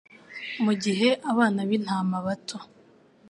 [0.63, 2.57] Mugihe abana b'intama bato